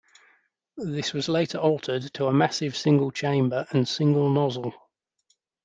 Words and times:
This 0.77 1.13
was 1.13 1.29
later 1.29 1.59
altered 1.59 2.11
to 2.15 2.25
a 2.25 2.33
massive 2.33 2.75
single 2.75 3.11
chamber 3.11 3.67
and 3.69 3.87
single 3.87 4.31
nozzle. 4.31 4.73